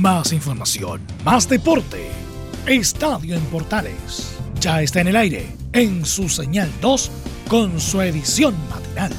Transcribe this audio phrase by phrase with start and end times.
[0.00, 2.10] Más información, más deporte.
[2.66, 4.36] Estadio en Portales.
[4.60, 7.10] Ya está en el aire, en su señal 2,
[7.48, 9.12] con su edición matinal.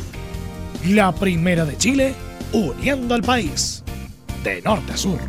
[0.85, 2.13] La primera de Chile,
[2.53, 3.83] uniendo al país,
[4.43, 5.19] de norte a sur.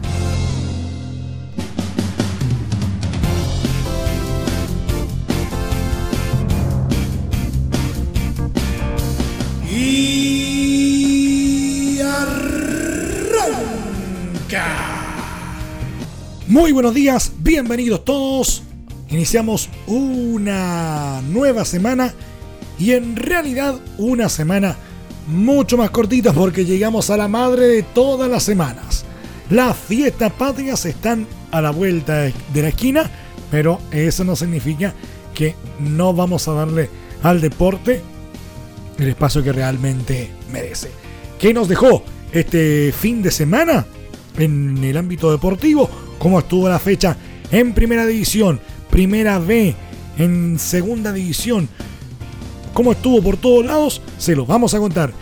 [16.58, 18.64] Muy buenos días, bienvenidos todos.
[19.10, 22.12] Iniciamos una nueva semana
[22.80, 24.74] y en realidad una semana
[25.28, 29.04] mucho más cortita porque llegamos a la madre de todas las semanas.
[29.50, 33.08] Las fiestas patrias están a la vuelta de la esquina,
[33.52, 34.94] pero eso no significa
[35.34, 36.90] que no vamos a darle
[37.22, 38.02] al deporte
[38.98, 40.90] el espacio que realmente merece.
[41.38, 43.86] ¿Qué nos dejó este fin de semana
[44.36, 46.07] en el ámbito deportivo?
[46.18, 47.16] Cómo estuvo la fecha
[47.50, 49.74] en primera división, primera B,
[50.18, 51.68] en segunda división,
[52.74, 55.12] cómo estuvo por todos lados, se los vamos a contar.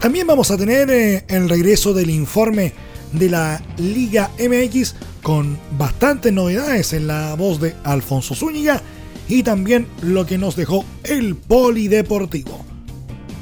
[0.00, 2.72] También vamos a tener eh, el regreso del informe
[3.12, 8.82] de la Liga MX con bastantes novedades en la voz de Alfonso Zúñiga
[9.28, 12.64] y también lo que nos dejó el Polideportivo.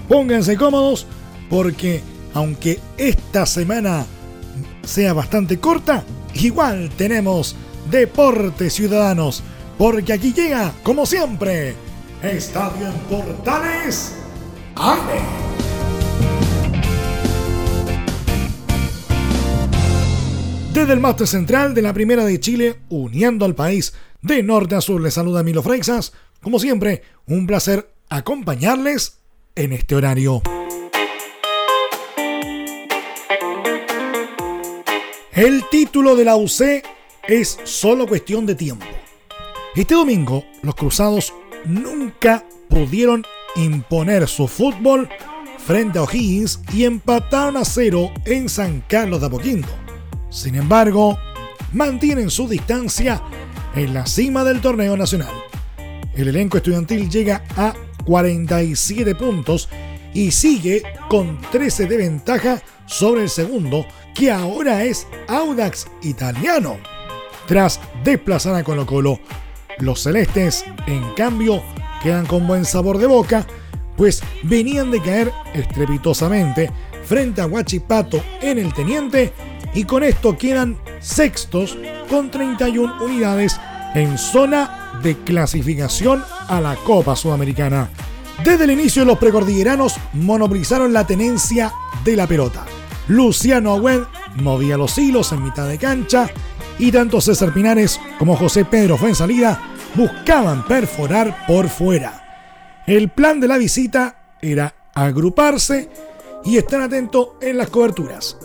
[0.09, 1.07] Pónganse cómodos
[1.51, 2.01] porque
[2.35, 4.07] aunque esta semana
[4.85, 6.05] sea bastante corta,
[6.47, 7.57] igual tenemos
[7.91, 9.43] Deportes Ciudadanos,
[9.79, 11.75] porque aquí llega, como siempre,
[12.23, 14.15] Estadio en Portales
[14.77, 15.21] ¡Ale!
[20.73, 24.81] Desde el máster central de la Primera de Chile, uniendo al país de norte a
[24.81, 26.15] sur, les saluda Milo Freixas.
[26.41, 29.19] Como siempre, un placer acompañarles
[29.55, 30.43] en este horario.
[35.35, 36.85] El título de la UC
[37.27, 38.85] es solo cuestión de tiempo.
[39.75, 41.33] Este domingo, los Cruzados
[41.65, 43.25] nunca pudieron
[43.57, 45.09] imponer su fútbol
[45.57, 49.69] frente a O'Higgins y empataron a cero en San Carlos de Apoquindo.
[50.29, 51.17] Sin embargo,
[51.73, 53.23] mantienen su distancia
[53.75, 55.33] en la cima del torneo nacional.
[56.15, 57.73] El elenco estudiantil llega a
[58.05, 59.71] 47 puntos
[60.15, 66.77] y sigue con 13 de ventaja sobre el segundo que ahora es Audax Italiano.
[67.47, 69.21] Tras desplazar a Colo Colo,
[69.79, 71.63] los celestes, en cambio,
[72.03, 73.47] quedan con buen sabor de boca,
[73.97, 76.71] pues venían de caer estrepitosamente
[77.05, 79.33] frente a Huachipato en el Teniente
[79.75, 81.77] y con esto quedan sextos
[82.09, 83.59] con 31 unidades
[83.95, 87.91] en zona de clasificación a la Copa Sudamericana.
[88.45, 91.73] Desde el inicio los precordilleranos monopolizaron la tenencia
[92.05, 92.65] de la pelota.
[93.09, 94.01] Luciano Agüed
[94.37, 96.29] movía los hilos en mitad de cancha
[96.79, 99.61] y tanto César Pinares como José Pedro Fuensalida
[99.95, 102.83] buscaban perforar por fuera.
[102.87, 105.89] El plan de la visita era agruparse
[106.45, 108.39] y estar atento en las coberturas.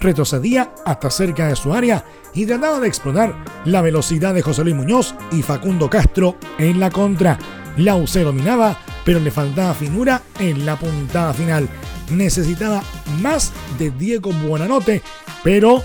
[0.00, 2.04] Retrocedía hasta cerca de su área
[2.34, 6.90] y trataba de explotar la velocidad de José Luis Muñoz y Facundo Castro en la
[6.90, 7.38] contra.
[7.76, 11.68] La UC dominaba, pero le faltaba finura en la puntada final
[12.10, 12.82] necesitaba
[13.20, 15.02] más de Diego Buenanote,
[15.42, 15.82] pero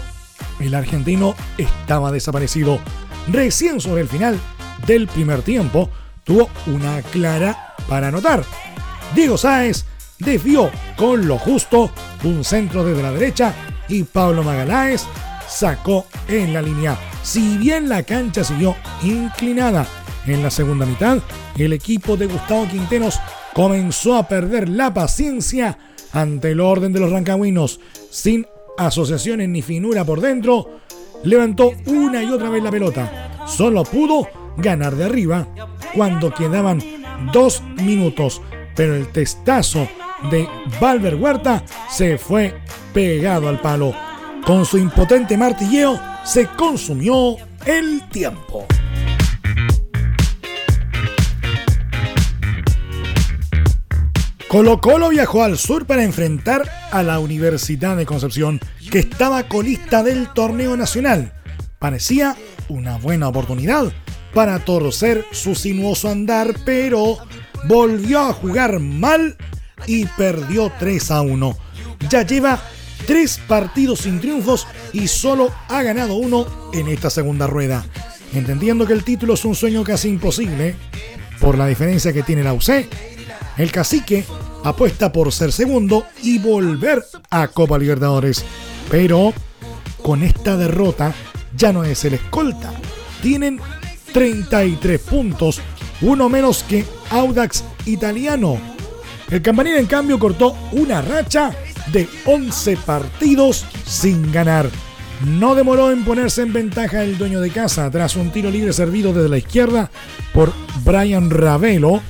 [0.59, 2.79] el argentino estaba desaparecido.
[3.27, 4.39] Recién sobre el final
[4.85, 5.89] del primer tiempo
[6.23, 8.43] tuvo una clara para anotar.
[9.13, 9.85] Diego Sáez
[10.19, 11.91] desvió con lo justo
[12.23, 13.53] un centro desde la derecha
[13.87, 15.05] y Pablo Magaláes
[15.47, 16.97] sacó en la línea.
[17.23, 19.87] Si bien la cancha siguió inclinada
[20.27, 21.19] en la segunda mitad,
[21.57, 23.19] el equipo de Gustavo Quinteros
[23.53, 25.77] comenzó a perder la paciencia
[26.11, 28.45] ante el orden de los rancagüinos, sin
[28.77, 30.79] asociaciones ni finura por dentro,
[31.23, 33.45] levantó una y otra vez la pelota.
[33.47, 34.27] Solo pudo
[34.57, 35.47] ganar de arriba
[35.93, 36.81] cuando quedaban
[37.31, 38.41] dos minutos,
[38.75, 39.87] pero el testazo
[40.29, 40.47] de
[40.79, 42.55] Valver Huerta se fue
[42.93, 43.93] pegado al palo.
[44.45, 48.66] Con su impotente martilleo se consumió el tiempo.
[54.55, 60.02] Colo Colo viajó al sur para enfrentar a la Universidad de Concepción, que estaba colista
[60.02, 61.34] del torneo nacional.
[61.78, 62.37] Parecía
[62.69, 63.91] una buena oportunidad
[64.34, 67.17] para torcer su sinuoso andar, pero
[67.67, 69.35] volvió a jugar mal
[69.87, 71.57] y perdió 3 a 1.
[72.09, 72.63] Ya lleva
[73.05, 77.84] tres partidos sin triunfos y solo ha ganado uno en esta segunda rueda.
[78.34, 80.78] Entendiendo que el título es un sueño casi imposible,
[81.41, 82.87] por la diferencia que tiene la UC,
[83.57, 84.25] el cacique
[84.66, 88.44] apuesta por ser segundo y volver a Copa Libertadores.
[88.90, 89.34] Pero
[90.02, 91.14] con esta derrota
[91.56, 92.73] ya no es el escolta.
[93.22, 93.59] Tienen
[94.12, 95.62] 33 puntos,
[96.02, 98.58] uno menos que Audax Italiano.
[99.29, 101.52] El campanil en cambio cortó una racha
[101.91, 104.70] de 11 partidos sin ganar.
[105.26, 109.14] No demoró en ponerse en ventaja el dueño de casa tras un tiro libre servido
[109.14, 109.90] desde la izquierda
[110.34, 110.52] por
[110.84, 112.02] Brian Ravelo.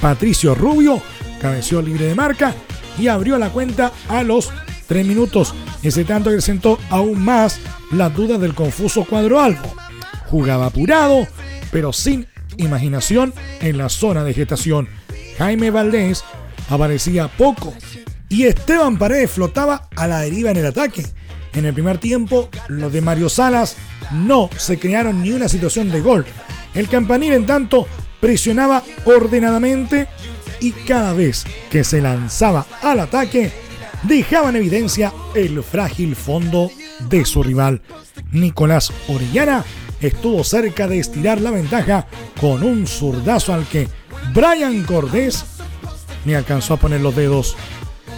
[0.00, 1.02] Patricio Rubio
[1.40, 2.54] cabeció libre de marca
[2.98, 4.50] y abrió la cuenta a los
[4.86, 5.54] 3 minutos.
[5.82, 7.58] Ese tanto acrecentó aún más
[7.90, 9.74] la duda del confuso cuadro albo.
[10.26, 11.26] Jugaba apurado,
[11.72, 12.26] pero sin
[12.56, 14.88] imaginación en la zona de gestación.
[15.38, 16.22] Jaime Valdés
[16.68, 17.74] aparecía poco
[18.28, 21.04] y Esteban Paredes flotaba a la deriva en el ataque.
[21.54, 23.76] En el primer tiempo, los de Mario Salas
[24.12, 26.24] no se crearon ni una situación de gol.
[26.74, 27.88] El campanil, en tanto,
[28.20, 30.06] presionaba ordenadamente
[30.60, 33.50] y cada vez que se lanzaba al ataque,
[34.02, 36.70] dejaba en evidencia el frágil fondo
[37.08, 37.82] de su rival.
[38.32, 39.64] Nicolás Orellana
[40.00, 42.06] estuvo cerca de estirar la ventaja
[42.40, 43.88] con un zurdazo al que
[44.34, 45.44] Brian Cordés
[46.24, 47.56] ni alcanzó a poner los dedos.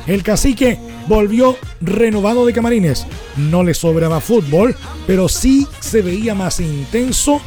[0.06, 3.06] El cacique volvió renovado de camarines.
[3.36, 7.40] No le sobraba fútbol, pero sí se veía más intenso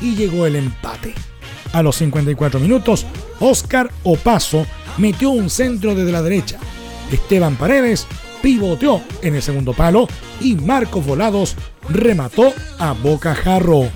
[0.00, 1.14] y llegó el empate.
[1.72, 3.06] A los 54 minutos,
[3.40, 4.66] Oscar Opaso
[4.98, 6.58] metió un centro desde la derecha.
[7.10, 8.06] Esteban Paredes
[8.42, 10.08] pivoteó en el segundo palo
[10.40, 11.56] y Marcos Volados
[11.88, 13.88] remató a Boca Jarro.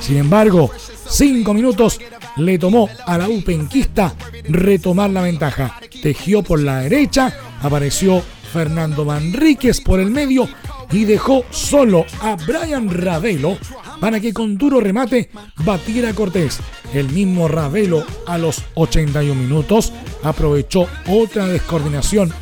[0.00, 0.70] Sin embargo,
[1.08, 2.00] cinco minutos
[2.36, 4.14] le tomó a la Upenquista
[4.48, 5.78] retomar la ventaja.
[6.02, 7.32] Tejió por la derecha,
[7.62, 8.22] apareció
[8.52, 10.48] Fernando Manríquez por el medio
[10.90, 13.58] y dejó solo a Brian Ravelo
[14.00, 15.30] para que con duro remate
[15.64, 16.58] batiera a Cortés.
[16.92, 19.92] El mismo Ravelo a los 81 minutos
[20.22, 22.32] aprovechó otra descoordinación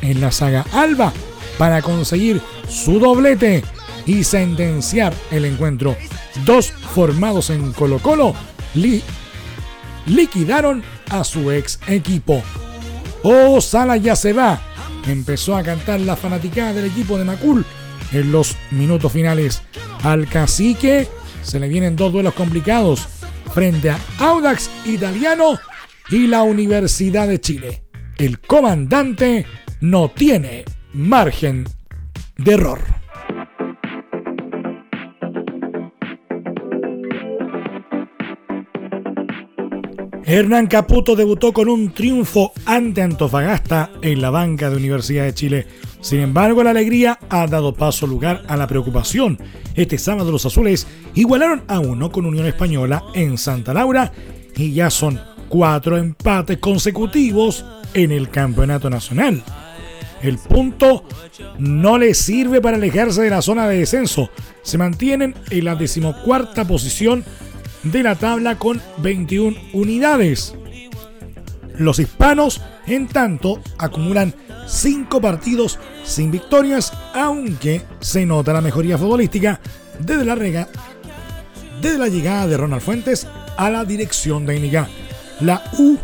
[0.00, 1.12] en la saga Alba
[1.58, 3.62] para conseguir su doblete
[4.06, 5.96] y sentenciar el encuentro.
[6.44, 8.34] Dos formados en Colo Colo
[10.06, 12.42] liquidaron a su ex equipo.
[13.22, 14.60] Oh, Sala ya se va.
[15.06, 17.64] Empezó a cantar la fanaticada del equipo de Macul
[18.12, 19.62] en los minutos finales.
[20.02, 21.06] Al cacique
[21.42, 23.08] se le vienen dos duelos complicados
[23.52, 25.58] frente a Audax Italiano
[26.10, 27.82] y la Universidad de Chile.
[28.18, 29.46] El comandante
[29.80, 31.66] no tiene margen
[32.36, 33.02] de error.
[40.24, 45.66] Hernán Caputo debutó con un triunfo ante Antofagasta en la banca de Universidad de Chile.
[46.02, 49.38] Sin embargo, la alegría ha dado paso lugar a la preocupación.
[49.76, 54.12] Este sábado los azules igualaron a uno con Unión Española en Santa Laura
[54.56, 57.64] y ya son cuatro empates consecutivos
[57.94, 59.44] en el campeonato nacional.
[60.22, 61.04] El punto
[61.58, 64.28] no le sirve para alejarse de la zona de descenso.
[64.62, 67.24] Se mantienen en la decimocuarta posición
[67.84, 70.54] de la tabla con 21 unidades.
[71.78, 74.34] Los hispanos, en tanto, acumulan
[74.66, 79.60] 5 partidos sin victorias, aunque se nota la mejoría futbolística
[79.98, 80.36] desde la,
[81.80, 83.26] desde la llegada de Ronald Fuentes
[83.56, 84.88] a la dirección técnica.
[85.40, 85.96] La U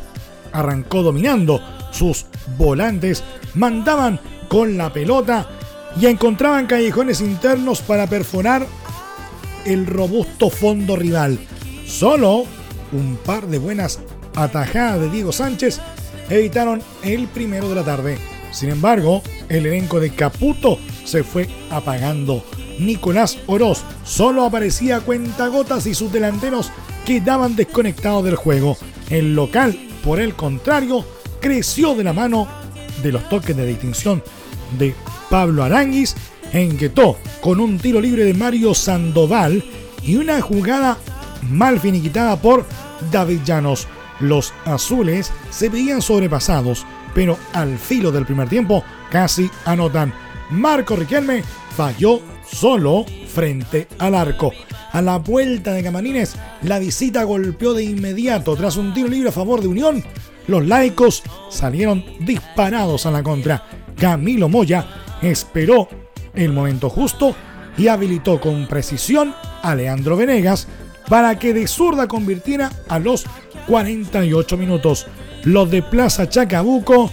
[0.53, 1.61] arrancó dominando,
[1.93, 2.27] sus
[2.57, 3.23] volantes
[3.55, 5.47] mandaban con la pelota
[6.01, 8.67] y encontraban callejones internos para perforar
[9.65, 11.39] el robusto fondo rival.
[11.87, 12.45] Solo
[12.93, 14.01] un par de buenas
[14.35, 15.81] atajadas de Diego Sánchez
[16.31, 18.38] evitaron el primero de la tarde.
[18.51, 22.45] Sin embargo, el elenco de Caputo se fue apagando.
[22.79, 26.71] Nicolás Oroz solo aparecía a cuentagotas y sus delanteros
[27.05, 28.77] quedaban desconectados del juego.
[29.11, 31.05] El local, por el contrario,
[31.41, 32.47] creció de la mano
[33.03, 34.23] de los toques de distinción
[34.79, 34.95] de
[35.31, 36.17] Pablo Aranguis,
[36.53, 39.65] enquetó con un tiro libre de Mario Sandoval
[40.03, 40.99] y una jugada
[41.49, 42.67] mal finiquitada por
[43.11, 43.87] David Llanos.
[44.21, 50.13] Los azules se veían sobrepasados, pero al filo del primer tiempo casi anotan.
[50.51, 51.43] Marco Riquelme
[51.77, 54.53] falló solo frente al arco.
[54.93, 59.33] A la vuelta de Camarines, la visita golpeó de inmediato tras un tiro libre a
[59.33, 60.03] favor de Unión.
[60.47, 63.65] Los laicos salieron disparados a la contra.
[63.99, 64.87] Camilo Moya
[65.21, 65.89] esperó
[66.35, 67.35] el momento justo
[67.77, 70.67] y habilitó con precisión a Leandro Venegas
[71.09, 73.25] para que de zurda convirtiera a los
[73.67, 75.07] 48 minutos.
[75.49, 77.11] Los de Plaza Chacabuco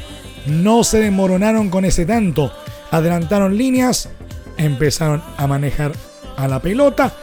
[0.48, 2.52] no se desmoronaron con ese tanto.
[2.92, 4.10] Adelantaron líneas,
[4.58, 5.94] empezaron a manejar
[6.36, 7.14] a la pelota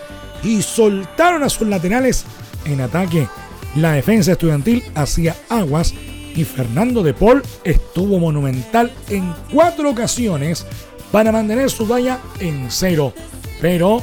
[0.42, 2.24] y soltaron a sus laterales
[2.64, 3.28] en ataque.
[3.76, 5.92] La defensa estudiantil hacía aguas
[6.34, 10.64] y Fernando de Paul estuvo monumental en cuatro ocasiones
[11.10, 13.12] para mantener su valla en cero.
[13.60, 14.02] Pero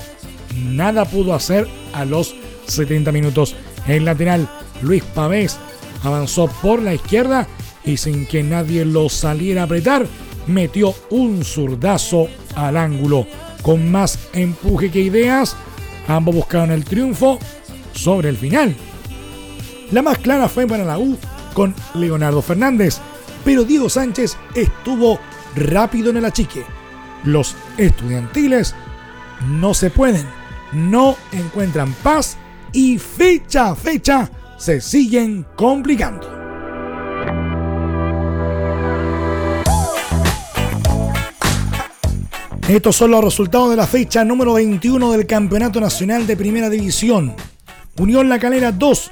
[0.63, 2.35] nada pudo hacer a los
[2.67, 3.55] 70 minutos.
[3.87, 4.47] El lateral
[4.83, 5.57] Luis Pavés
[6.03, 7.47] avanzó por la izquierda
[7.83, 10.05] y sin que nadie lo saliera a apretar,
[10.47, 13.27] metió un zurdazo al ángulo.
[13.61, 15.55] Con más empuje que ideas,
[16.07, 17.39] ambos buscaron el triunfo
[17.93, 18.75] sobre el final.
[19.91, 21.17] La más clara fue para la U
[21.53, 22.99] con Leonardo Fernández,
[23.43, 25.19] pero Diego Sánchez estuvo
[25.55, 26.63] rápido en el achique.
[27.23, 28.75] Los estudiantiles
[29.47, 30.25] no se pueden,
[30.71, 32.37] no encuentran paz
[32.71, 34.29] y fecha fecha
[34.59, 36.29] se siguen complicando.
[42.67, 47.33] Estos son los resultados de la fecha número 21 del Campeonato Nacional de Primera División.
[47.97, 49.11] Unión La Calera 2,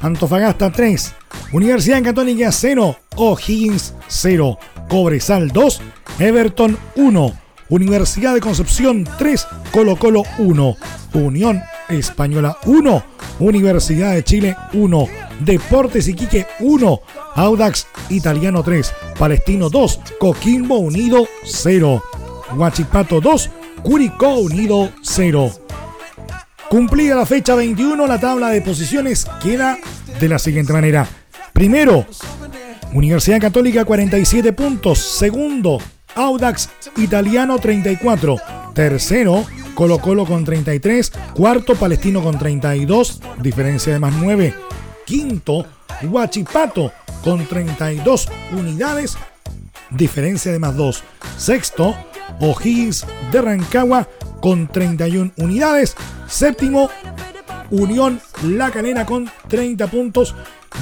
[0.00, 1.14] Antofagasta 3,
[1.52, 4.58] Universidad Católica 0, O'Higgins 0,
[4.90, 5.80] Cobresal 2,
[6.18, 7.32] Everton 1,
[7.70, 10.76] Universidad de Concepción 3, Colo Colo 1,
[11.14, 13.04] Unión Española 1,
[13.38, 15.08] Universidad de Chile 1,
[15.40, 17.00] Deportes Iquique 1,
[17.34, 22.02] Audax Italiano 3, Palestino 2, Coquimbo Unido 0.
[22.56, 23.50] Huachipato 2,
[23.82, 25.52] Curicó Unido 0.
[26.68, 29.78] Cumplida la fecha 21, la tabla de posiciones queda
[30.20, 31.06] de la siguiente manera.
[31.52, 32.06] Primero,
[32.92, 34.98] Universidad Católica 47 puntos.
[34.98, 35.78] Segundo,
[36.14, 38.36] Audax Italiano 34.
[38.74, 39.44] Tercero,
[39.78, 41.12] Colo Colo con 33.
[41.34, 43.20] Cuarto, Palestino con 32.
[43.40, 44.52] Diferencia de más 9.
[45.06, 45.66] Quinto,
[46.02, 46.90] Huachipato
[47.22, 49.16] con 32 unidades.
[49.90, 51.04] Diferencia de más 2.
[51.36, 51.94] Sexto,
[52.40, 54.08] O'Higgins de Rancagua
[54.40, 55.94] con 31 unidades.
[56.26, 56.90] Séptimo,
[57.70, 60.34] Unión La Calera con 30 puntos,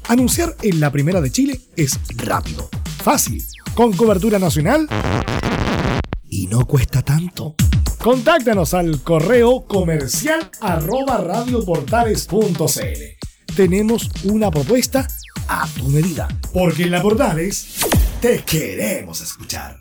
[0.09, 2.69] Anunciar en la primera de Chile es rápido,
[3.01, 4.89] fácil, con cobertura nacional
[6.29, 7.55] y no cuesta tanto.
[7.99, 13.55] Contáctanos al correo comercial arroba radioportales.cl.
[13.55, 15.07] Tenemos una propuesta
[15.49, 17.81] a tu medida, porque en la Portales
[18.21, 19.77] te queremos escuchar.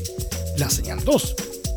[0.58, 1.36] la señal 2.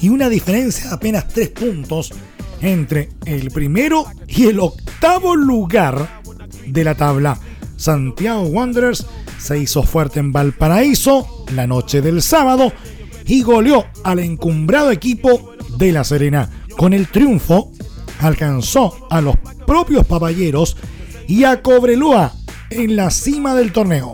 [0.00, 2.12] y una diferencia de apenas tres puntos
[2.60, 6.20] entre el primero y el octavo lugar
[6.66, 7.38] de la tabla.
[7.76, 9.06] Santiago Wanderers
[9.38, 12.72] se hizo fuerte en Valparaíso la noche del sábado
[13.26, 16.50] y goleó al encumbrado equipo de La Serena.
[16.76, 17.72] Con el triunfo
[18.20, 19.36] alcanzó a los
[19.66, 20.76] propios papayeros
[21.26, 22.32] y a Cobreloa
[22.70, 24.12] en la cima del torneo.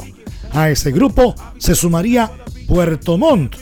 [0.52, 2.30] A ese grupo se sumaría
[2.66, 3.56] Puerto Montt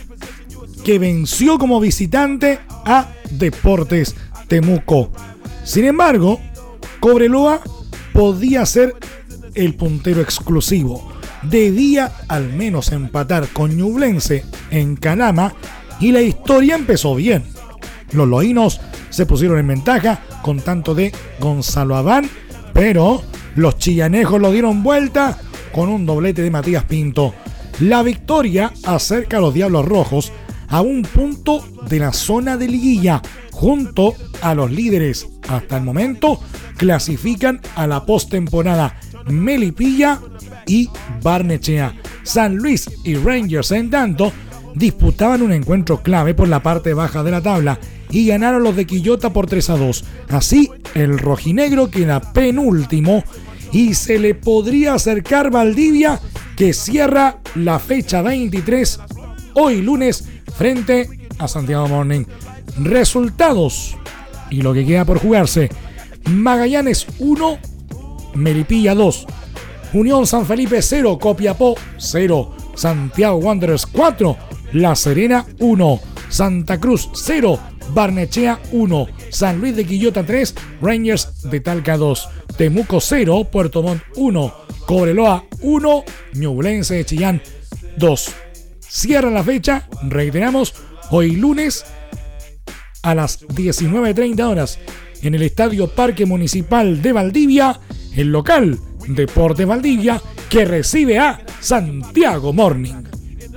[0.84, 4.16] que venció como visitante a Deportes
[4.48, 5.10] Temuco.
[5.64, 6.40] Sin embargo,
[7.00, 7.60] Cobreloa
[8.12, 8.94] podía ser
[9.54, 11.12] el puntero exclusivo.
[11.42, 15.54] Debía al menos empatar con Ñublense en Canama
[16.00, 17.44] y la historia empezó bien.
[18.12, 22.28] Los loínos se pusieron en ventaja con tanto de Gonzalo Abán,
[22.72, 23.22] pero
[23.56, 25.38] los chillanejos lo dieron vuelta
[25.72, 27.34] con un doblete de Matías Pinto.
[27.80, 30.32] La victoria acerca a los Diablos Rojos
[30.72, 33.20] a un punto de la zona de liguilla,
[33.52, 35.28] junto a los líderes.
[35.48, 36.40] Hasta el momento
[36.78, 40.18] clasifican a la postemporada Melipilla
[40.66, 40.88] y
[41.22, 41.94] Barnechea.
[42.22, 44.32] San Luis y Rangers, en tanto,
[44.74, 47.78] disputaban un encuentro clave por la parte baja de la tabla
[48.10, 50.04] y ganaron los de Quillota por 3 a 2.
[50.30, 53.24] Así, el rojinegro queda penúltimo
[53.72, 56.18] y se le podría acercar Valdivia
[56.56, 59.00] que cierra la fecha 23
[59.54, 60.24] hoy lunes
[60.56, 62.24] frente a Santiago Morning.
[62.78, 63.96] Resultados
[64.50, 65.70] y lo que queda por jugarse.
[66.30, 67.58] Magallanes 1,
[68.34, 69.26] Melipilla 2,
[69.94, 74.36] Unión San Felipe 0, Copiapó 0, Santiago Wanderers 4,
[74.72, 77.58] La Serena 1, Santa Cruz 0,
[77.92, 84.02] Barnechea 1, San Luis de Quillota 3, Rangers de Talca 2, Temuco 0, Puerto Montt
[84.16, 84.54] 1,
[84.86, 86.04] Cobreloa 1,
[86.34, 87.42] Ñublense de Chillán
[87.96, 88.34] 2.
[88.94, 90.74] Cierra la fecha, reiteramos,
[91.10, 91.82] hoy lunes
[93.02, 94.78] a las 19.30 horas
[95.22, 97.80] en el Estadio Parque Municipal de Valdivia,
[98.14, 100.20] el local Deporte Valdivia,
[100.50, 103.02] que recibe a Santiago Morning.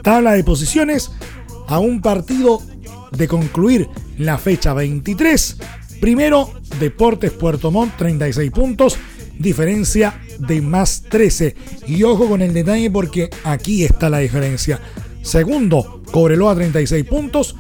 [0.02, 1.12] Tabla de posiciones
[1.68, 2.62] a un partido
[3.12, 5.58] de concluir la fecha 23.
[6.00, 6.50] Primero,
[6.80, 8.98] Deportes Puerto Montt, 36 puntos,
[9.38, 11.56] diferencia de más 13.
[11.88, 14.80] Y ojo con el detalle porque aquí está la diferencia.
[15.26, 17.56] Segundo, Cobreloa, 36 puntos,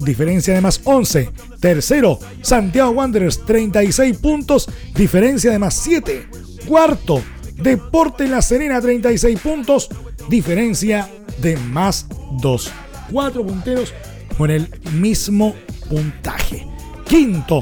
[0.00, 1.30] diferencia de más 11.
[1.60, 6.26] Tercero, Santiago Wanderers, 36 puntos, diferencia de más 7.
[6.66, 7.22] Cuarto,
[7.54, 9.88] Deporte La Serena, 36 puntos,
[10.28, 11.08] diferencia
[11.40, 12.06] de más
[12.40, 12.72] 2.
[13.12, 13.94] Cuatro punteros
[14.36, 15.54] con el mismo
[15.88, 16.66] puntaje.
[17.06, 17.60] Quinto,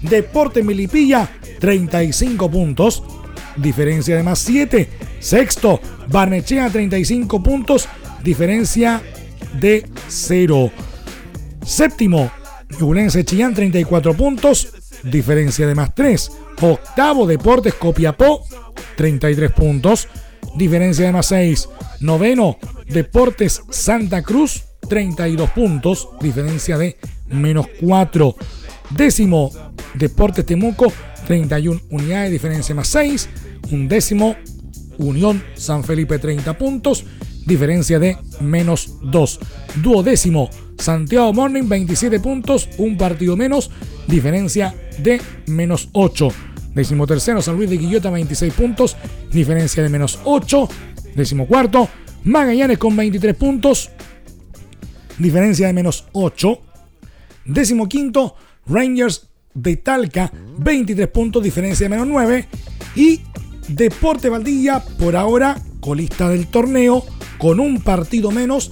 [0.00, 1.28] Deporte Milipilla,
[1.60, 3.02] 35 puntos,
[3.58, 4.88] diferencia de más 7.
[5.20, 7.88] Sexto, Barnechea, 35 puntos,
[8.22, 9.02] diferencia
[9.60, 10.70] de 0.
[11.64, 12.30] Séptimo,
[12.80, 14.68] Ñublense Chillán 34 puntos,
[15.02, 16.32] diferencia de más 3.
[16.60, 18.42] Octavo, Deportes Copiapó
[18.96, 20.08] 33 puntos,
[20.56, 21.68] diferencia de más 6.
[22.00, 26.96] Noveno, Deportes Santa Cruz 32 puntos, diferencia de
[27.28, 28.36] menos 4.
[28.90, 29.52] Décimo,
[29.94, 30.92] Deportes Temuco
[31.26, 33.28] 31 unidades, diferencia más 6.
[33.70, 34.36] Un décimo,
[34.98, 37.04] Unión San Felipe 30 puntos,
[37.48, 39.40] diferencia de menos 2.
[39.82, 43.70] Duodécimo, Santiago Morning 27 puntos, un partido menos,
[44.06, 46.28] diferencia de menos 8.
[46.74, 48.96] Décimo tercero, San Luis de Quillota 26 puntos,
[49.32, 50.68] diferencia de menos 8.
[51.16, 51.88] Décimo cuarto,
[52.22, 53.90] Magallanes con 23 puntos,
[55.18, 56.60] diferencia de menos 8.
[57.46, 62.46] Décimo quinto, Rangers de Talca 23 puntos, diferencia de menos 9.
[62.94, 63.22] Y
[63.68, 67.04] Deporte Valdilla por ahora colista del torneo
[67.38, 68.70] con un partido menos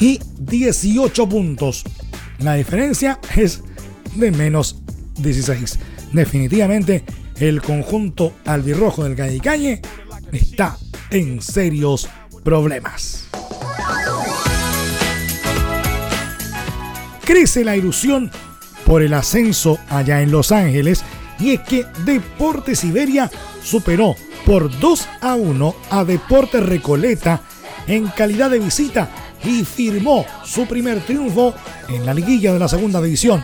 [0.00, 1.84] y 18 puntos.
[2.38, 3.62] La diferencia es
[4.14, 4.82] de menos
[5.18, 5.78] 16.
[6.12, 7.04] Definitivamente
[7.38, 9.82] el conjunto albirrojo del Calle Calle
[10.32, 10.78] está
[11.10, 12.08] en serios
[12.44, 13.26] problemas.
[17.24, 18.30] Crece la ilusión
[18.84, 21.04] por el ascenso allá en Los Ángeles
[21.38, 23.30] y es que Deportes Iberia
[23.62, 27.42] superó por 2 a 1 a Deportes Recoleta
[27.90, 29.10] en calidad de visita
[29.44, 31.54] y firmó su primer triunfo
[31.88, 33.42] en la liguilla de la segunda división.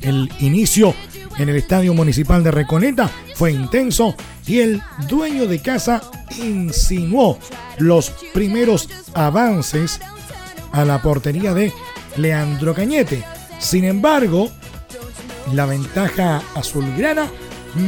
[0.00, 0.94] El inicio
[1.36, 4.14] en el Estadio Municipal de Recoleta fue intenso
[4.46, 6.00] y el dueño de casa
[6.42, 7.38] insinuó
[7.78, 10.00] los primeros avances
[10.72, 11.70] a la portería de
[12.16, 13.24] Leandro Cañete.
[13.58, 14.50] Sin embargo,
[15.52, 17.30] la ventaja azulgrana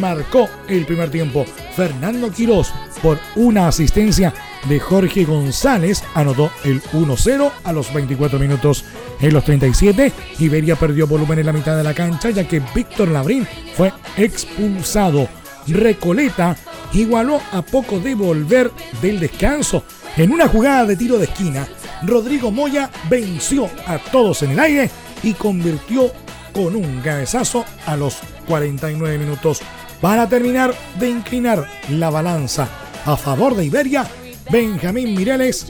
[0.01, 1.47] marcó el primer tiempo.
[1.75, 2.73] Fernando Quirós
[3.03, 8.85] por una asistencia de Jorge González anotó el 1-0 a los 24 minutos.
[9.21, 13.09] En los 37, Iberia perdió volumen en la mitad de la cancha ya que Víctor
[13.09, 15.29] Labrín fue expulsado.
[15.67, 16.57] Recoleta
[16.93, 18.71] igualó a poco de volver
[19.03, 19.85] del descanso.
[20.17, 21.69] En una jugada de tiro de esquina,
[22.03, 24.91] Rodrigo Moya venció a todos en el aire
[25.23, 26.11] y convirtió
[26.53, 29.61] con un cabezazo a los 49 minutos.
[30.01, 32.69] Para terminar de inclinar la balanza
[33.05, 34.07] a favor de Iberia,
[34.51, 35.67] Benjamín Mireles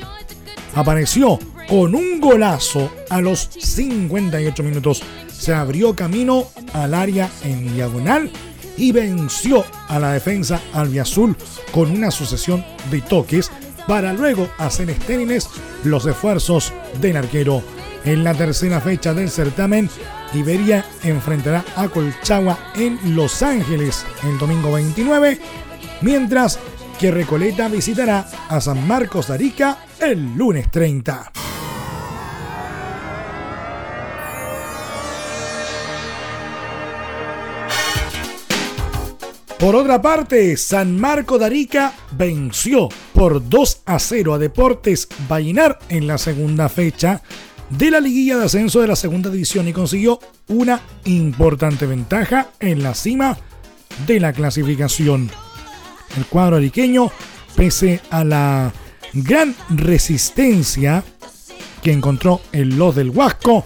[0.74, 1.38] apareció
[1.68, 5.02] con un golazo a los 58 minutos
[5.38, 8.30] se abrió camino al área en diagonal
[8.76, 11.36] y venció a la defensa albiazul
[11.72, 13.50] con una sucesión de toques
[13.86, 15.48] para luego hacer estériles
[15.84, 17.62] los esfuerzos del arquero.
[18.04, 19.88] En la tercera fecha del certamen,
[20.34, 25.40] Iberia enfrentará a Colchagua en Los Ángeles el domingo 29,
[26.02, 26.58] mientras
[26.98, 31.30] que Recoleta visitará a San Marcos de Arica el lunes 30.
[39.58, 45.78] Por otra parte, San Marco de Arica venció por 2 a 0 a Deportes Vallenar
[45.88, 47.22] en la segunda fecha
[47.70, 52.82] de la liguilla de ascenso de la segunda división y consiguió una importante ventaja en
[52.82, 53.36] la cima
[54.06, 55.30] de la clasificación.
[56.18, 57.12] El cuadro ariqueño,
[57.54, 58.72] pese a la
[59.12, 61.04] gran resistencia
[61.80, 63.64] que encontró en los del Huasco,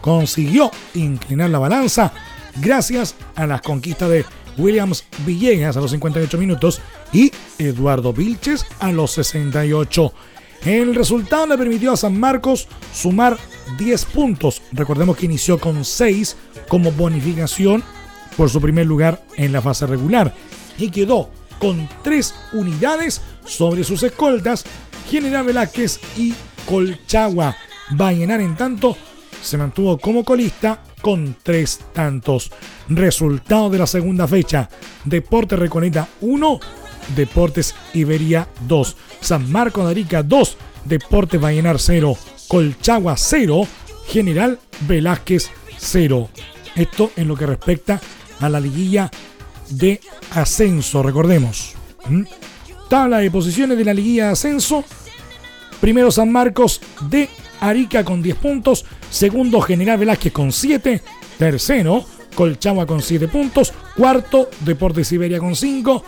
[0.00, 2.10] consiguió inclinar la balanza
[2.56, 4.24] gracias a las conquistas de
[4.56, 6.80] Williams Villegas a los 58 minutos
[7.12, 10.14] y Eduardo Vilches a los 68.
[10.64, 13.36] El resultado le permitió a San Marcos sumar
[13.78, 14.62] 10 puntos.
[14.72, 16.34] Recordemos que inició con 6
[16.66, 17.84] como bonificación
[18.38, 20.34] por su primer lugar en la fase regular
[20.78, 21.28] y quedó
[21.60, 24.64] con 3 unidades sobre sus escoltas
[25.08, 26.34] General Velázquez y
[26.66, 27.56] Colchagua.
[27.92, 28.96] Vallenar en tanto
[29.42, 32.50] se mantuvo como colista con tres tantos.
[32.88, 34.68] Resultado de la segunda fecha:
[35.04, 36.60] Deportes Reconeta 1,
[37.16, 42.16] Deportes Iberia 2, San Marco de Arica 2, Deportes Vallenar 0,
[42.48, 43.66] Colchagua 0,
[44.08, 46.28] General Velázquez 0.
[46.76, 48.00] Esto en lo que respecta
[48.40, 49.10] a la liguilla
[49.70, 50.00] de
[50.32, 51.74] ascenso, recordemos.
[52.88, 54.84] Tabla de posiciones de la liguilla de ascenso.
[55.80, 57.28] Primero San Marcos de
[57.60, 61.02] Arica con 10 puntos, segundo General Velázquez con 7,
[61.38, 62.04] tercero
[62.34, 66.04] Colchagua con 7 puntos, cuarto Deportes Siberia con 5,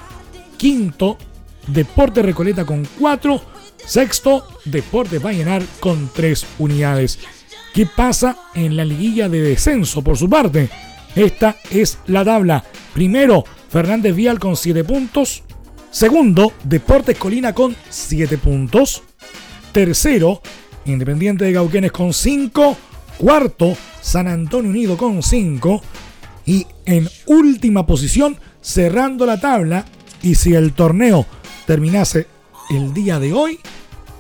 [0.56, 1.18] quinto
[1.66, 3.42] Deporte Recoleta con 4,
[3.84, 7.18] sexto Deporte Vallenar con 3 unidades.
[7.74, 10.68] ¿Qué pasa en la liguilla de descenso por su parte?
[11.14, 12.64] Esta es la tabla.
[12.94, 15.42] Primero, Fernández Vial con 7 puntos.
[15.90, 19.02] Segundo, Deportes Colina con 7 puntos.
[19.72, 20.40] Tercero,
[20.84, 22.76] Independiente de Gauquenes con 5.
[23.18, 25.82] Cuarto, San Antonio Unido con 5.
[26.46, 29.84] Y en última posición, cerrando la tabla.
[30.22, 31.26] Y si el torneo
[31.66, 32.26] terminase
[32.70, 33.58] el día de hoy,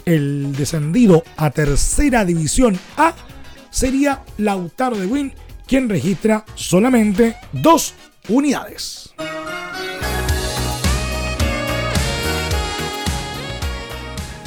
[0.04, 3.14] el descendido a tercera división A
[3.70, 5.32] sería Lautaro de Win,
[5.66, 7.94] quien registra solamente dos
[8.28, 9.12] unidades.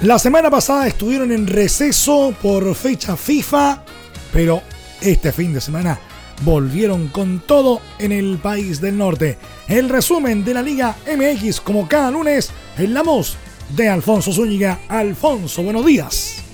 [0.02, 3.84] La semana pasada estuvieron en receso por fecha FIFA,
[4.32, 4.62] pero
[5.02, 6.00] este fin de semana
[6.44, 9.38] volvieron con todo en el país del norte.
[9.68, 13.38] El resumen de la Liga MX como cada lunes en la voz
[13.70, 14.80] de Alfonso Zúñiga.
[14.90, 16.45] Alfonso, buenos días.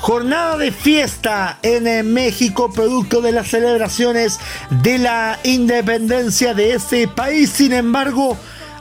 [0.00, 4.38] Jornada de fiesta en México, producto de las celebraciones
[4.82, 7.50] de la independencia de ese país.
[7.50, 8.36] Sin embargo,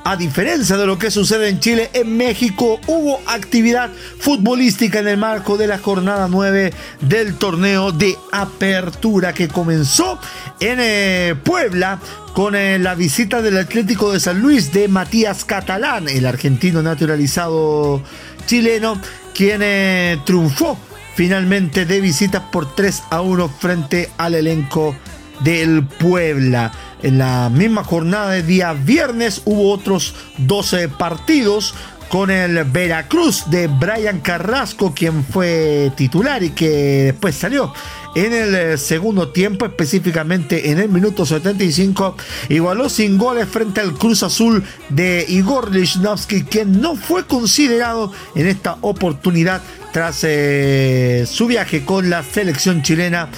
[0.09, 5.17] a diferencia de lo que sucede en Chile, en México hubo actividad futbolística en el
[5.17, 10.17] marco de la jornada 9 del torneo de apertura que comenzó
[10.61, 11.99] en eh, Puebla
[12.33, 18.01] con eh, la visita del Atlético de San Luis de Matías Catalán, el argentino naturalizado
[18.45, 19.01] chileno,
[19.33, 20.77] quien eh, triunfó
[21.17, 24.95] finalmente de visitas por 3 a 1 frente al elenco
[25.39, 26.71] del Puebla.
[27.01, 31.73] En la misma jornada de día viernes hubo otros 12 partidos
[32.09, 36.69] con el Veracruz de Brian Carrasco, quien fue titular y que
[37.05, 37.73] después salió
[38.13, 42.15] en el eh, segundo tiempo, específicamente en el minuto 75,
[42.49, 48.47] igualó sin goles frente al Cruz Azul de Igor Lichnowsky, quien no fue considerado en
[48.47, 49.61] esta oportunidad
[49.97, 53.29] tras eh, su viaje con la selección chilena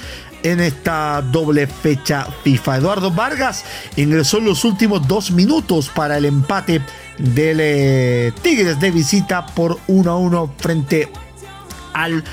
[0.43, 2.75] en esta doble fecha FIFA.
[2.75, 3.63] Eduardo Vargas
[3.95, 6.81] ingresó en los últimos dos minutos para el empate
[7.17, 11.09] del eh, Tigres de visita por 1 a 1 frente
[11.93, 12.25] al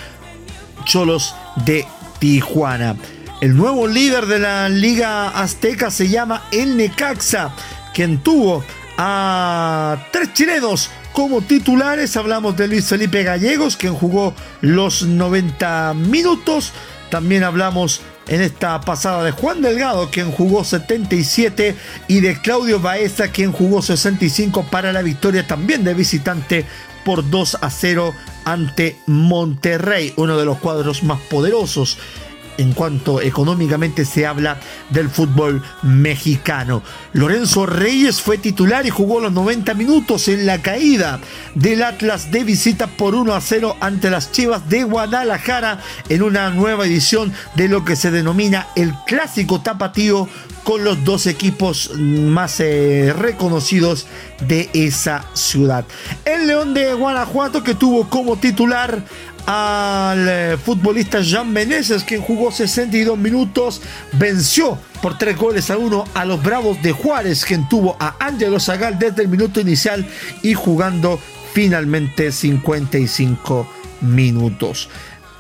[0.84, 1.86] Cholos de
[2.18, 2.96] Tijuana.
[3.40, 7.54] El nuevo líder de la Liga Azteca se llama El Necaxa,
[7.94, 8.64] quien tuvo
[8.98, 12.14] a tres chilenos como titulares.
[12.18, 16.74] Hablamos de Luis Felipe Gallegos, quien jugó los 90 minutos.
[17.10, 21.74] También hablamos en esta pasada de Juan Delgado, quien jugó 77,
[22.06, 26.66] y de Claudio Baeza, quien jugó 65 para la victoria también de visitante
[27.02, 28.12] por 2 a 0
[28.44, 31.96] ante Monterrey, uno de los cuadros más poderosos
[32.58, 34.58] en cuanto económicamente se habla
[34.90, 36.82] del fútbol mexicano.
[37.12, 41.20] Lorenzo Reyes fue titular y jugó los 90 minutos en la caída
[41.54, 46.50] del Atlas de visita por 1 a 0 ante las Chivas de Guadalajara en una
[46.50, 50.28] nueva edición de lo que se denomina el clásico tapatío
[50.64, 54.06] con los dos equipos más eh, reconocidos
[54.48, 55.84] de esa ciudad.
[56.24, 59.04] El León de Guanajuato que tuvo como titular
[59.46, 63.80] al eh, futbolista Jean Meneses, quien jugó 62 minutos,
[64.12, 68.58] venció por 3 goles a 1 a los Bravos de Juárez, quien tuvo a Ángelo
[68.58, 70.04] Zagal desde el minuto inicial
[70.42, 71.20] y jugando
[71.52, 73.68] finalmente 55
[74.00, 74.88] minutos.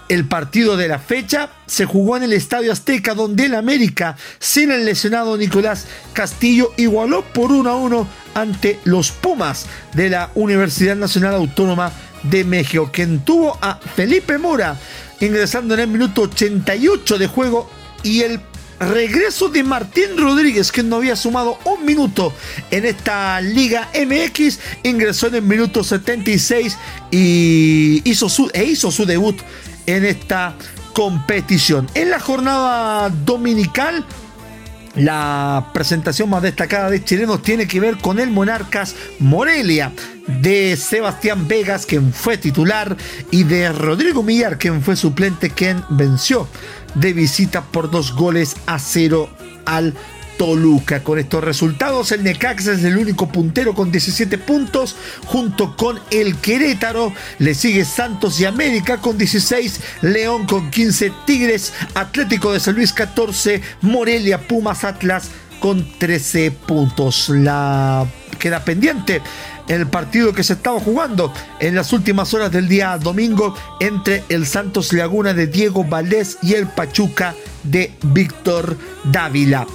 [0.08, 4.70] El partido de la fecha se jugó en el Estadio Azteca, donde el América, sin
[4.70, 10.94] el lesionado Nicolás Castillo, igualó por 1 a 1 ante los Pumas de la Universidad
[10.94, 11.90] Nacional Autónoma
[12.22, 14.76] de México, quien tuvo a Felipe Mora
[15.20, 17.70] ingresando en el minuto 88 de juego
[18.02, 18.40] y el
[18.78, 22.32] regreso de Martín Rodríguez, que no había sumado un minuto
[22.70, 26.76] en esta Liga MX, ingresó en el minuto 76
[27.10, 29.38] y hizo su, e hizo su debut
[29.86, 30.54] en esta
[30.92, 31.88] competición.
[31.94, 34.04] En la jornada dominical
[34.96, 39.92] la presentación más destacada de chilenos tiene que ver con el Monarcas Morelia
[40.26, 42.96] de Sebastián Vegas, quien fue titular,
[43.30, 46.48] y de Rodrigo Millar, quien fue suplente, quien venció
[46.94, 49.28] de visita por dos goles a cero
[49.66, 49.94] al
[50.36, 51.02] Toluca.
[51.02, 54.96] Con estos resultados, el Necaxa es el único puntero con 17 puntos,
[55.26, 57.12] junto con el Querétaro.
[57.38, 62.92] Le sigue Santos y América con 16, León con 15, Tigres, Atlético de San Luis
[62.92, 67.28] 14, Morelia, Pumas, Atlas con 13 puntos.
[67.30, 68.06] La
[68.38, 69.22] queda pendiente
[69.68, 74.46] el partido que se estaba jugando en las últimas horas del día domingo entre el
[74.46, 79.66] Santos Laguna de Diego Valdés y el Pachuca de Víctor Dávila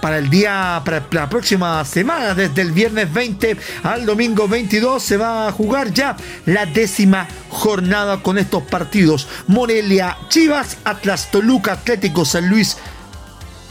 [0.00, 5.16] para el día, para la próxima semana, desde el viernes 20 al domingo 22, se
[5.16, 9.28] va a jugar ya la décima jornada con estos partidos.
[9.46, 12.76] Morelia, Chivas, Atlas, Toluca, Atlético San Luis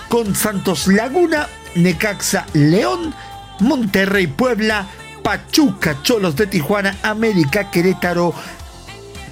[0.09, 3.13] con Santos Laguna, Necaxa, León,
[3.59, 4.87] Monterrey, Puebla,
[5.23, 8.33] Pachuca, Cholos de Tijuana, América, Querétaro,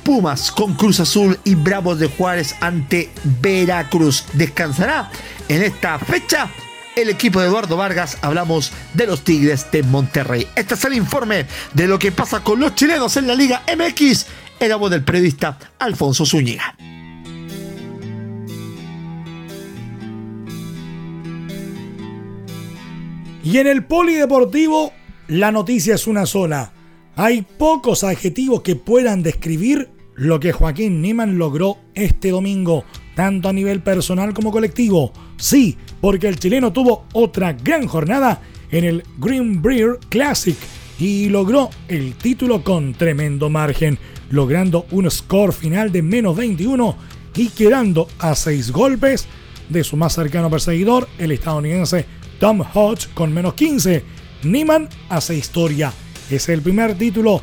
[0.04, 4.26] Pumas con Cruz Azul y Bravos de Juárez ante Veracruz.
[4.34, 5.10] Descansará
[5.48, 6.50] en esta fecha
[6.96, 10.48] el equipo de Eduardo Vargas, hablamos de los Tigres de Monterrey.
[10.56, 14.28] Este es el informe de lo que pasa con los chilenos en la Liga MX.
[14.60, 16.76] Era voz del periodista Alfonso Zúñiga.
[23.44, 24.94] Y en el polideportivo,
[25.28, 26.72] la noticia es una sola.
[27.16, 33.54] Hay pocos adjetivos que puedan describir lo que Joaquín Niman logró este domingo tanto a
[33.54, 35.12] nivel personal como colectivo.
[35.38, 40.58] Sí, porque el chileno tuvo otra gran jornada en el Green Breer Classic
[41.00, 43.98] y logró el título con tremendo margen,
[44.30, 46.96] logrando un score final de menos 21
[47.36, 49.28] y quedando a 6 golpes
[49.70, 52.06] de su más cercano perseguidor, el estadounidense
[52.40, 54.04] Tom Hodge con menos 15.
[54.44, 55.92] Niman hace historia.
[56.30, 57.42] Es el primer título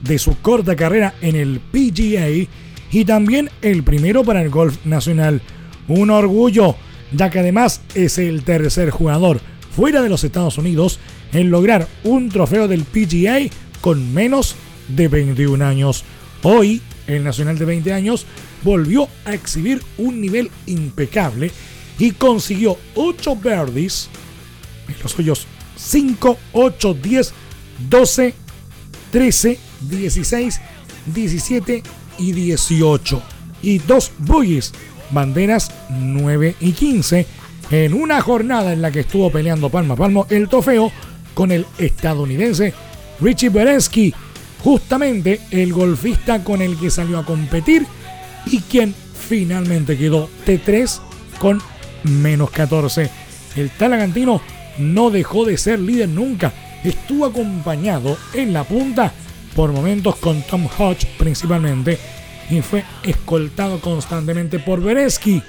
[0.00, 2.48] de su corta carrera en el PGA
[2.92, 5.40] y también el primero para el golf nacional.
[5.88, 6.76] Un orgullo,
[7.10, 9.40] ya que además es el tercer jugador
[9.74, 11.00] fuera de los Estados Unidos
[11.32, 13.50] en lograr un trofeo del PGA
[13.80, 14.54] con menos
[14.88, 16.04] de 21 años.
[16.42, 18.26] Hoy, el Nacional de 20 años
[18.62, 21.50] volvió a exhibir un nivel impecable
[21.98, 24.08] y consiguió 8 birdies
[24.88, 27.32] en los hoyos 5, 8, 10,
[27.88, 28.34] 12,
[29.10, 30.60] 13, 16,
[31.06, 31.82] 17
[32.22, 33.22] y 18
[33.62, 34.72] y dos bogies,
[35.10, 37.26] banderas 9 y 15
[37.70, 40.92] en una jornada en la que estuvo peleando palmo a palmo el trofeo
[41.34, 42.74] con el estadounidense
[43.20, 44.14] Richie Berensky,
[44.62, 47.86] justamente el golfista con el que salió a competir
[48.46, 48.94] y quien
[49.28, 51.00] finalmente quedó T3
[51.38, 51.60] con
[52.04, 53.10] menos 14.
[53.56, 54.40] El talagantino
[54.78, 56.52] no dejó de ser líder nunca,
[56.84, 59.12] estuvo acompañado en la punta
[59.54, 61.98] por momentos con Tom Hodge principalmente,
[62.50, 65.42] y fue escoltado constantemente por Beresky.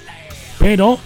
[0.58, 0.98] Pero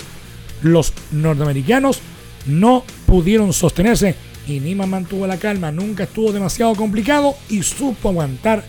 [0.63, 2.01] los norteamericanos
[2.47, 4.15] no pudieron sostenerse
[4.47, 8.65] y Nima mantuvo la calma, nunca estuvo demasiado complicado y supo aguantar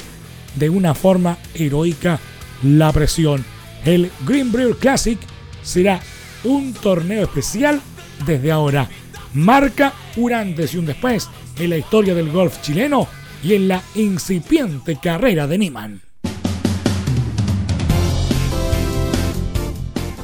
[0.55, 2.19] de una forma heroica
[2.63, 3.45] la presión.
[3.85, 5.17] El Green Brewer Classic
[5.63, 6.01] será
[6.43, 7.81] un torneo especial
[8.25, 8.89] desde ahora.
[9.33, 13.07] Marca un antes y un después en la historia del golf chileno
[13.43, 16.01] y en la incipiente carrera de Niman.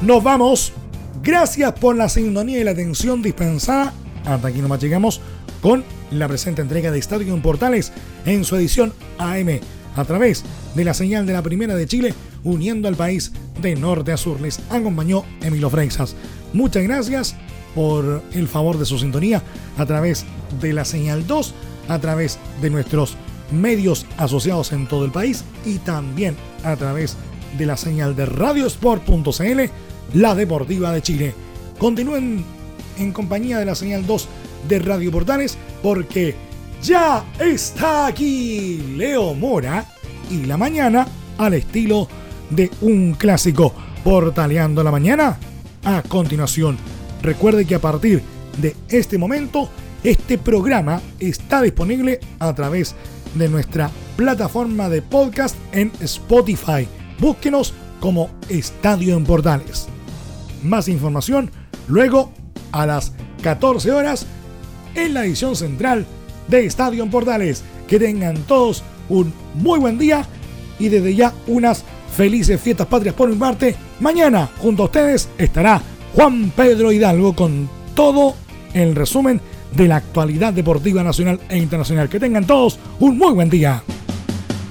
[0.02, 0.72] Nos vamos.
[1.22, 3.92] Gracias por la sintonía y la atención dispensada.
[4.24, 5.20] Hasta aquí nomás llegamos
[5.60, 7.92] con la presente entrega de Estadio Portales
[8.24, 9.60] en su edición AM
[9.96, 14.12] a través de la señal de la Primera de Chile, uniendo al país de norte
[14.12, 14.40] a sur.
[14.40, 16.14] Les acompañó Emilio Freixas.
[16.52, 17.34] Muchas gracias
[17.74, 19.42] por el favor de su sintonía
[19.76, 20.24] a través
[20.60, 21.54] de la señal 2,
[21.88, 23.16] a través de nuestros
[23.50, 27.16] medios asociados en todo el país y también a través
[27.56, 29.60] de la señal de radiosport.cl,
[30.14, 31.34] la deportiva de Chile.
[31.78, 32.44] Continúen
[32.98, 34.28] en compañía de la señal 2
[34.68, 36.34] de Radio Portales porque
[36.82, 39.86] ya está aquí Leo Mora
[40.30, 41.06] y la mañana
[41.38, 42.08] al estilo
[42.50, 43.72] de un clásico
[44.04, 45.38] portaleando la mañana.
[45.84, 46.76] A continuación,
[47.22, 48.22] recuerde que a partir
[48.60, 49.68] de este momento
[50.06, 52.94] este programa está disponible a través
[53.34, 56.86] de nuestra plataforma de podcast en Spotify.
[57.18, 59.88] Búsquenos como Estadio en Portales.
[60.62, 61.50] Más información
[61.88, 62.30] luego
[62.70, 64.26] a las 14 horas
[64.94, 66.06] en la edición central
[66.46, 67.64] de Estadio en Portales.
[67.88, 70.24] Que tengan todos un muy buen día
[70.78, 71.82] y desde ya unas
[72.16, 73.74] felices fiestas patrias por mi parte.
[73.98, 75.82] Mañana junto a ustedes estará
[76.14, 78.36] Juan Pedro Hidalgo con todo
[78.72, 79.40] el resumen
[79.76, 82.08] de la actualidad deportiva nacional e internacional.
[82.08, 83.82] Que tengan todos un muy buen día.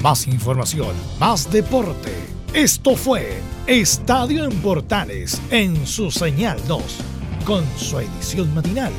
[0.01, 2.11] Más información, más deporte.
[2.53, 6.83] Esto fue Estadio en Portales en su señal 2,
[7.45, 8.91] con su edición matinal.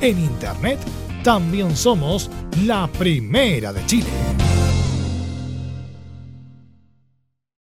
[0.00, 0.78] En internet
[1.22, 2.30] también somos
[2.64, 4.08] la primera de Chile.